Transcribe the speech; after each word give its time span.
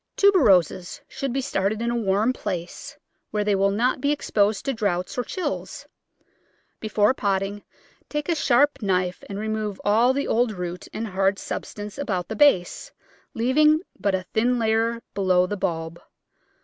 Tuberoses 0.17 0.99
should 1.07 1.31
be 1.31 1.41
started 1.41 1.79
in 1.79 1.91
a 1.91 1.95
warm 1.95 2.33
place 2.33 2.97
where 3.29 3.43
they 3.43 3.53
will 3.53 3.69
not 3.69 4.01
be 4.01 4.11
exposed 4.11 4.65
to 4.65 4.73
draughts 4.73 5.15
or 5.15 5.23
chills. 5.23 5.85
Be 6.79 6.87
fore 6.87 7.13
potting, 7.13 7.61
take 8.09 8.27
a 8.27 8.33
sharp 8.33 8.81
knife 8.81 9.23
and 9.29 9.37
remove 9.37 9.79
all 9.85 10.11
the 10.11 10.27
old 10.27 10.53
root 10.53 10.87
and 10.91 11.05
hard 11.05 11.37
substance 11.37 11.99
about 11.99 12.27
the 12.29 12.35
base, 12.35 12.91
leaving 13.35 13.79
but 13.99 14.15
a 14.15 14.23
thin 14.33 14.57
layer 14.57 15.03
below 15.13 15.45
the 15.45 15.55
bulb. 15.55 16.01